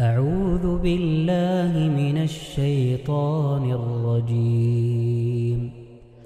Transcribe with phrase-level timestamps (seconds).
[0.00, 5.70] أعوذ بالله من الشيطان الرجيم.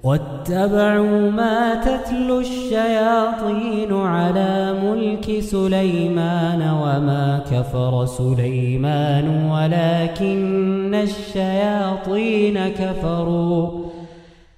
[0.03, 13.69] واتبعوا ما تتلو الشياطين على ملك سليمان وما كفر سليمان ولكن الشياطين كفروا.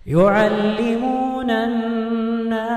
[0.08, 2.05] يعلمون الناس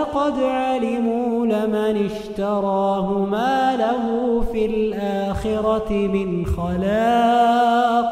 [0.00, 8.10] ولقد علموا لمن اشتراه ما له في الآخرة من خلاق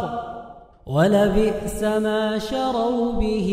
[0.86, 3.48] ولبئس ما شروا به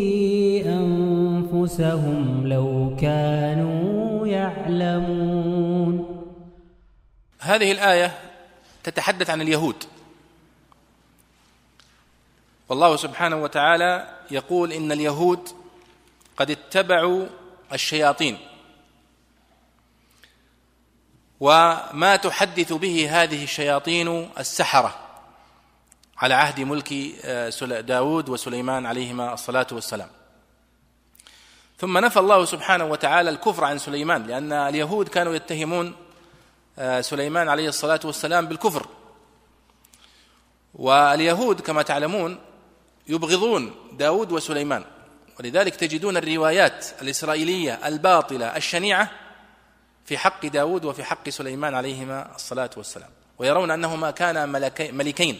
[0.66, 6.06] أنفسهم لو كانوا يعلمون.
[7.39, 8.11] هذه الآية
[8.83, 9.83] تتحدث عن اليهود.
[12.69, 15.39] والله سبحانه وتعالى يقول إن اليهود
[16.38, 17.25] قد اتبعوا
[17.73, 18.38] الشياطين.
[21.39, 24.99] وما تحدث به هذه الشياطين السحرة
[26.17, 26.94] على عهد ملك
[27.85, 30.09] داود وسليمان عليهما الصلاة والسلام.
[31.80, 35.95] ثم نفى الله سبحانه وتعالى الكفر عن سليمان لأن اليهود كانوا يتهمون
[37.02, 38.88] سليمان عليه الصلاة والسلام بالكفر.
[40.75, 42.40] واليهود كما تعلمون
[43.07, 44.85] يبغضون داود وسليمان.
[45.40, 49.12] ولذلك تجدون الروايات الإسرائيلية الباطلة الشنيعة
[50.06, 53.09] في حق داود وفي حق سليمان عليهما الصلاة والسلام.
[53.38, 54.46] ويرون أنهما كانا
[54.91, 55.40] ملكين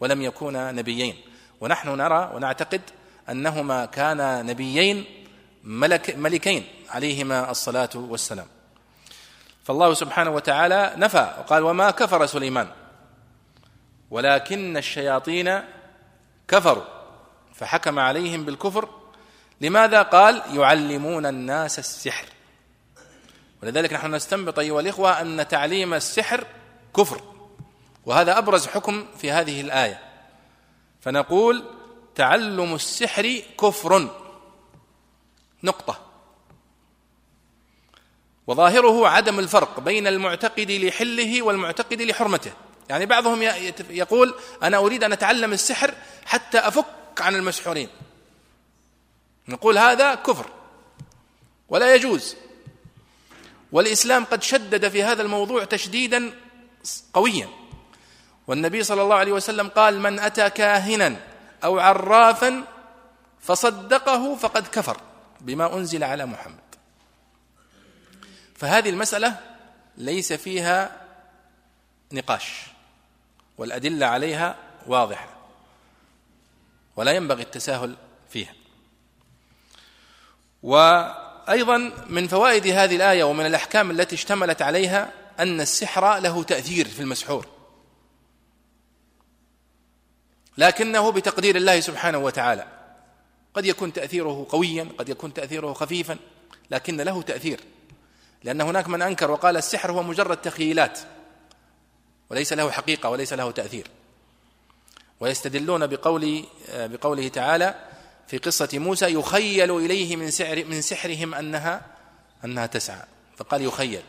[0.00, 1.16] ولم يكونا نبيين.
[1.60, 2.80] ونحن نرى ونعتقد
[3.30, 5.04] أنهما كانا نبيين
[5.64, 8.46] ملك ملكين عليهما الصلاة والسلام.
[9.64, 12.68] فالله سبحانه وتعالى نفى وقال وما كفر سليمان.
[14.10, 15.60] ولكن الشياطين
[16.48, 16.84] كفروا.
[17.54, 18.88] فحكم عليهم بالكفر
[19.60, 22.26] لماذا قال يعلمون الناس السحر؟
[23.62, 26.46] ولذلك نحن نستنبط أيها الإخوة أن تعليم السحر
[26.96, 27.20] كفر
[28.06, 30.00] وهذا أبرز حكم في هذه الآية.
[31.00, 31.64] فنقول
[32.14, 34.08] تعلم السحر كفر.
[35.62, 36.00] نقطة.
[38.46, 42.52] وظاهره عدم الفرق بين المعتقد لحله والمعتقد لحرمته.
[42.88, 43.42] يعني بعضهم
[43.90, 45.94] يقول أنا أريد أن أتعلم السحر
[46.24, 46.84] حتى أفك
[47.20, 47.88] عن المسحورين.
[49.48, 50.46] نقول هذا كفر
[51.68, 52.36] ولا يجوز.
[53.72, 56.40] والإسلام قد شدد في هذا الموضوع تشديدا
[57.12, 57.48] قويا.
[58.46, 61.16] والنبي صلى الله عليه وسلم قال من أتى كاهنا
[61.64, 62.64] أو عرافا
[63.40, 65.00] فصدقه فقد كفر
[65.40, 66.58] بما أنزل على محمد.
[68.56, 69.40] فهذه المسألة
[69.96, 71.00] ليس فيها
[72.12, 72.62] نقاش
[73.58, 74.56] والأدلة عليها
[74.86, 75.28] واضحة.
[76.96, 77.96] ولا ينبغي التساهل
[80.64, 87.00] وأيضا من فوائد هذه الآية ومن الأحكام التي اشتملت عليها أن السحر له تأثير في
[87.00, 87.46] المسحور.
[90.58, 92.66] لكنه بتقدير الله سبحانه وتعالى.
[93.54, 96.16] قد يكون تأثيره قويا قد يكون تأثيره خفيفا
[96.70, 97.60] لكن له تأثير.
[98.44, 100.98] لأن هناك من أنكر وقال السحر هو مجرد تخيلات
[102.30, 103.90] وليس له حقيقة وليس له تأثير.
[105.20, 106.44] ويستدلون بقول
[106.74, 107.74] بقوله تعالى
[108.26, 111.86] في قصة موسى يخيل إليه من سحر من سحرهم أنها
[112.44, 113.02] أنها تسعى.
[113.36, 114.02] فقال يخيل.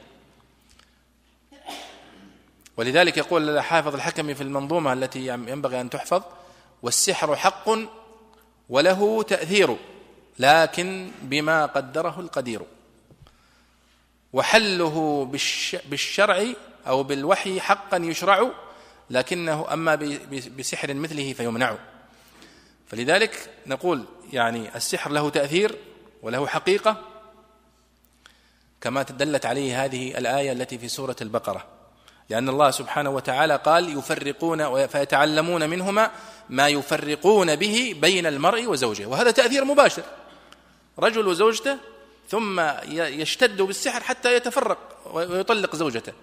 [2.78, 6.24] ولذلك يقول حافظ الحكم في المنظومة التي ينبغي أن تحفظ
[6.84, 7.70] والسحر حق
[8.70, 9.78] وله تأثير
[10.40, 12.62] لكن بما قدره القدير.
[14.34, 15.26] وحله
[15.86, 16.46] بالشرع
[16.88, 18.52] أو بالوحي حقا يشرع
[19.10, 19.96] لكنه أما
[20.58, 21.78] بسحر مثله فيمنع.
[22.88, 25.76] فلذلك نقول يعني السحر له تأثير
[26.22, 27.02] وله حقيقة
[28.82, 31.66] كما دلت عليه هذه الآية التي في سورة البقرة.
[32.30, 36.12] لأن الله سبحانه وتعالى قال يفرقون فيتعلمون منهما
[36.50, 39.06] ما يفرقون به بين المرء وزوجه.
[39.06, 40.04] وهذا تأثير مباشر.
[41.00, 41.78] رجل وزوجته
[42.30, 42.60] ثم
[42.92, 44.78] يشتد بالسحر حتى يتفرق
[45.14, 46.14] ويطلق زوجته.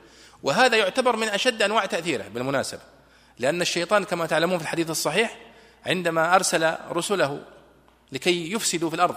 [0.43, 2.81] وهذا يعتبر من أشد أنواع تأثيره بالمناسبة.
[3.39, 5.52] لأن الشيطان كما تعلمون في الحديث الصحيح
[5.87, 7.43] عندما أرسل رسله
[8.13, 9.17] لكي يفسدوا في الأرض.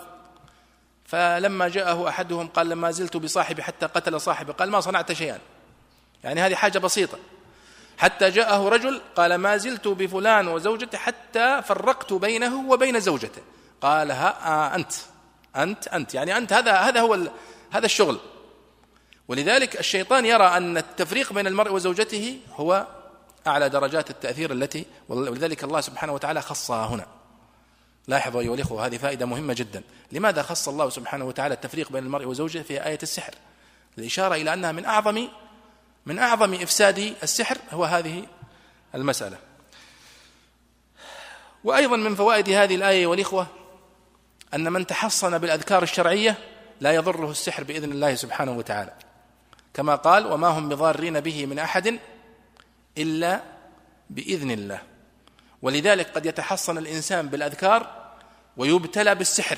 [1.06, 5.40] فلما جاءه أحدهم قال لما زلت بصاحبي حتى قتل صاحبي قال ما صنعت شيئا.
[6.24, 7.18] يعني هذه حاجة بسيطة.
[7.98, 13.42] حتى جاءه رجل قال ما زلت بفلان وزوجته حتى فرقت بينه وبين زوجته.
[13.82, 14.94] قال ها آه أنت
[15.56, 16.14] أنت أنت.
[16.14, 17.20] يعني أنت هذا هذا هو
[17.72, 18.20] هذا الشغل.
[19.28, 22.88] ولذلك الشيطان يرى أن التفريق بين المرء وزوجته هو
[23.48, 27.06] أعلى درجات التأثير التي ولذلك الله سبحانه وتعالى خصها هنا.
[28.08, 29.84] لاحظوا أيها الإخوة هذه فائدة مهمة جدا.
[30.12, 33.36] لماذا خص الله سبحانه وتعالى التفريق بين المرء وزوجه في آية السحر؟
[33.98, 35.28] الإشارة إلى أنها من أعظم
[36.06, 38.26] من أعظم إفساد السحر هو هذه
[38.96, 39.38] المسألة.
[41.64, 43.48] وأيضا من فوائد هذه الآية والإخوة
[44.54, 46.38] أن من تحصن بالأذكار الشرعية
[46.82, 48.94] لا يضره السحر بإذن الله سبحانه وتعالى.
[49.74, 52.00] كما قال وما هم بضارين به من أحد
[52.98, 53.42] إلا
[54.10, 54.82] بإذن الله.
[55.62, 58.06] ولذلك قد يتحصن الإنسان بالأذكار
[58.58, 59.58] ويبتلى بالسحر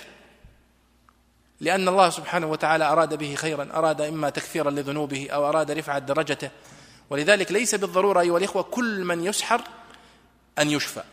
[1.59, 6.49] لأن الله سبحانه وتعالى أراد به خيرا أراد إما تكفيرا لذنوبه أو أراد رفعة درجته.
[7.09, 9.61] ولذلك ليس بالضرورة أيها الإخوة كل من يسحر
[10.59, 11.03] أن يشفى.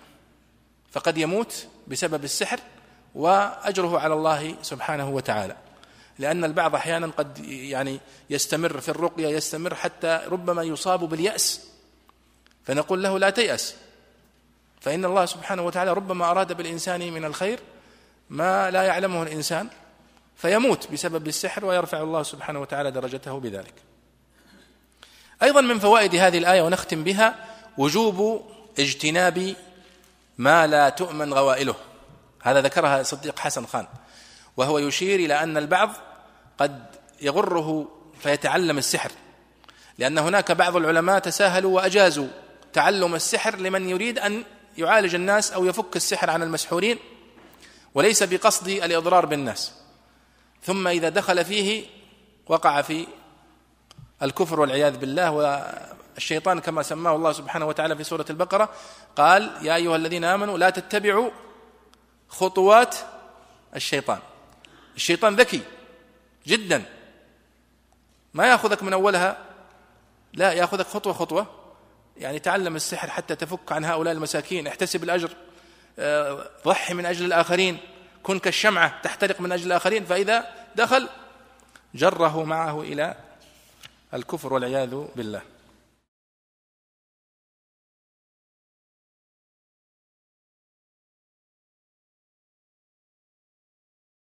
[0.93, 2.61] فقد يموت بسبب السحر
[3.15, 5.57] وأجره على الله سبحانه وتعالى.
[6.19, 8.01] لأن البعض أحيانا قد يعني
[8.31, 11.74] يستمر في الرقية يستمر حتى ربما يصاب باليأس.
[12.65, 13.75] فنقول له لا تيأس.
[14.81, 17.61] فإن الله سبحانه وتعالى ربما أراد بالإنسان من الخير
[18.31, 19.69] ما لا يعلمه الإنسان
[20.37, 23.75] فيموت بسبب السحر ويرفع الله سبحانه وتعالى درجته بذلك.
[25.43, 27.35] أيضا من فوائد هذه الآية ونختم بها
[27.79, 28.47] وجوب
[28.79, 29.55] اجتناب
[30.39, 31.75] ما لا تؤمن غوائله.
[32.43, 33.87] هذا ذكرها صديق حسن خان.
[34.57, 35.91] وهو يشير إلى أن البعض
[36.59, 36.87] قد
[37.21, 37.89] يغره
[38.21, 39.11] فيتعلم السحر
[39.99, 42.29] لأن هناك بعض العلماء تساهلوا وأجازوا
[42.75, 44.45] تعلم السحر لمن يريد أن
[44.79, 46.99] يعالج الناس أو يفك السحر عن المسحورين
[47.95, 49.73] وليس بقصد الإضرار بالناس.
[50.63, 51.87] ثم إذا دخل فيه
[52.47, 53.07] وقع في
[54.23, 58.69] الكفر والعياذ بالله والشيطان كما سماه الله سبحانه وتعالى في سورة البقرة
[59.17, 61.31] قال يا أيها الذين آمنوا لا تتبعوا
[62.29, 62.97] خطوات
[63.77, 64.19] الشيطان.
[64.97, 65.61] الشيطان ذكي
[66.47, 66.85] جدا.
[68.35, 69.39] ما يأخذك من أولها؟
[70.33, 71.64] لا يأخذك خطوة خطوة.
[72.17, 75.31] يعني تعلم السحر حتى تفك عن هؤلاء المساكين احتسب الأجر
[75.99, 77.79] آه، ضحي من أجل الآخرين
[78.23, 80.47] كن كالشمعة تحترق من أجل الآخرين فإذا
[80.77, 81.09] دخل
[81.95, 83.15] جره معه إلى
[84.15, 85.43] الكفر والعياذ بالله.